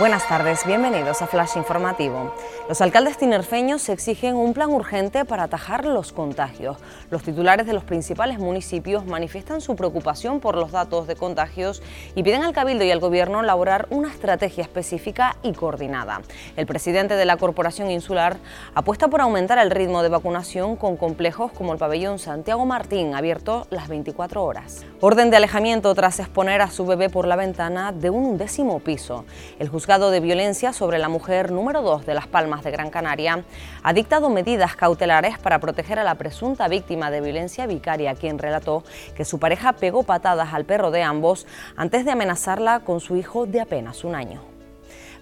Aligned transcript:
Buenas 0.00 0.26
tardes, 0.26 0.64
bienvenidos 0.64 1.20
a 1.20 1.26
Flash 1.26 1.58
Informativo. 1.58 2.34
Los 2.70 2.80
alcaldes 2.80 3.18
tinerfeños 3.18 3.86
exigen 3.90 4.34
un 4.34 4.54
plan 4.54 4.70
urgente 4.70 5.26
para 5.26 5.42
atajar 5.42 5.84
los 5.84 6.12
contagios. 6.12 6.78
Los 7.10 7.22
titulares 7.22 7.66
de 7.66 7.74
los 7.74 7.84
principales 7.84 8.38
municipios 8.38 9.04
manifiestan 9.04 9.60
su 9.60 9.76
preocupación 9.76 10.40
por 10.40 10.56
los 10.56 10.72
datos 10.72 11.06
de 11.06 11.16
contagios 11.16 11.82
y 12.14 12.22
piden 12.22 12.44
al 12.44 12.54
Cabildo 12.54 12.82
y 12.82 12.90
al 12.90 12.98
Gobierno 12.98 13.40
elaborar 13.40 13.88
una 13.90 14.08
estrategia 14.08 14.62
específica 14.62 15.36
y 15.42 15.52
coordinada. 15.52 16.22
El 16.56 16.64
presidente 16.64 17.16
de 17.16 17.26
la 17.26 17.36
Corporación 17.36 17.90
Insular 17.90 18.38
apuesta 18.74 19.08
por 19.08 19.20
aumentar 19.20 19.58
el 19.58 19.70
ritmo 19.70 20.02
de 20.02 20.08
vacunación 20.08 20.76
con 20.76 20.96
complejos 20.96 21.52
como 21.52 21.74
el 21.74 21.78
pabellón 21.78 22.18
Santiago 22.18 22.64
Martín, 22.64 23.14
abierto 23.14 23.66
las 23.68 23.88
24 23.88 24.42
horas. 24.42 24.86
Orden 25.00 25.28
de 25.28 25.36
alejamiento 25.36 25.94
tras 25.94 26.20
exponer 26.20 26.62
a 26.62 26.70
su 26.70 26.86
bebé 26.86 27.10
por 27.10 27.26
la 27.26 27.36
ventana 27.36 27.92
de 27.92 28.08
un 28.08 28.24
undécimo 28.24 28.78
piso. 28.78 29.26
El 29.58 29.68
de 29.98 30.20
violencia 30.20 30.72
sobre 30.72 30.98
la 31.00 31.08
mujer 31.08 31.50
número 31.50 31.82
2 31.82 32.06
de 32.06 32.14
Las 32.14 32.28
Palmas 32.28 32.62
de 32.62 32.70
Gran 32.70 32.90
Canaria 32.90 33.42
ha 33.82 33.92
dictado 33.92 34.30
medidas 34.30 34.76
cautelares 34.76 35.36
para 35.40 35.58
proteger 35.58 35.98
a 35.98 36.04
la 36.04 36.14
presunta 36.14 36.68
víctima 36.68 37.10
de 37.10 37.20
violencia 37.20 37.66
vicaria, 37.66 38.14
quien 38.14 38.38
relató 38.38 38.84
que 39.16 39.24
su 39.24 39.40
pareja 39.40 39.72
pegó 39.72 40.04
patadas 40.04 40.54
al 40.54 40.64
perro 40.64 40.92
de 40.92 41.02
ambos 41.02 41.44
antes 41.74 42.04
de 42.04 42.12
amenazarla 42.12 42.80
con 42.80 43.00
su 43.00 43.16
hijo 43.16 43.46
de 43.46 43.62
apenas 43.62 44.04
un 44.04 44.14
año. 44.14 44.49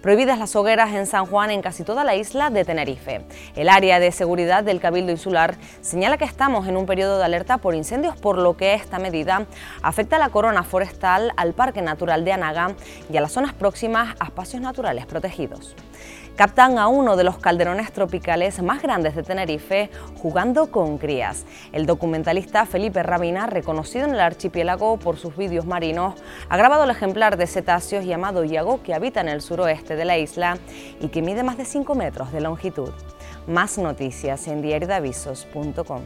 Prohibidas 0.01 0.39
las 0.39 0.55
hogueras 0.55 0.93
en 0.93 1.05
San 1.05 1.25
Juan 1.25 1.51
en 1.51 1.61
casi 1.61 1.83
toda 1.83 2.05
la 2.05 2.15
isla 2.15 2.49
de 2.49 2.63
Tenerife. 2.63 3.25
El 3.57 3.67
área 3.67 3.99
de 3.99 4.13
seguridad 4.13 4.63
del 4.63 4.79
Cabildo 4.79 5.11
Insular 5.11 5.57
señala 5.81 6.17
que 6.17 6.23
estamos 6.23 6.69
en 6.69 6.77
un 6.77 6.85
periodo 6.85 7.17
de 7.17 7.25
alerta 7.25 7.57
por 7.57 7.75
incendios, 7.75 8.15
por 8.15 8.37
lo 8.37 8.55
que 8.55 8.75
esta 8.75 8.97
medida 8.97 9.45
afecta 9.81 10.15
a 10.15 10.19
la 10.19 10.29
corona 10.29 10.63
forestal, 10.63 11.33
al 11.35 11.53
Parque 11.53 11.81
Natural 11.81 12.23
de 12.23 12.31
Anaga 12.31 12.75
y 13.11 13.17
a 13.17 13.21
las 13.21 13.33
zonas 13.33 13.53
próximas 13.53 14.15
a 14.21 14.25
espacios 14.27 14.61
naturales 14.61 15.05
protegidos 15.05 15.75
captan 16.39 16.77
a 16.77 16.87
uno 16.87 17.17
de 17.17 17.25
los 17.25 17.37
calderones 17.37 17.91
tropicales 17.91 18.61
más 18.61 18.81
grandes 18.81 19.13
de 19.13 19.23
Tenerife 19.23 19.89
jugando 20.21 20.71
con 20.71 20.97
crías. 20.97 21.45
El 21.73 21.85
documentalista 21.85 22.65
Felipe 22.65 23.03
Rabina, 23.03 23.45
reconocido 23.45 24.05
en 24.05 24.13
el 24.13 24.21
archipiélago 24.21 24.95
por 24.99 25.17
sus 25.17 25.35
vídeos 25.35 25.65
marinos, 25.65 26.15
ha 26.47 26.55
grabado 26.55 26.85
el 26.85 26.91
ejemplar 26.91 27.35
de 27.35 27.45
cetáceos 27.45 28.05
llamado 28.05 28.45
Iago 28.45 28.81
que 28.83 28.93
habita 28.93 29.19
en 29.19 29.27
el 29.27 29.41
suroeste 29.41 29.88
de 29.95 30.05
la 30.05 30.17
isla 30.17 30.57
y 30.99 31.09
que 31.09 31.21
mide 31.21 31.43
más 31.43 31.57
de 31.57 31.65
5 31.65 31.95
metros 31.95 32.31
de 32.31 32.41
longitud. 32.41 32.89
Más 33.47 33.77
noticias 33.77 34.47
en 34.47 34.61
diariodavisos.com. 34.61 36.01